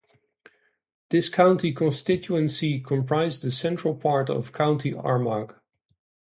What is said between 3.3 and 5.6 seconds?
the central part of County Armagh.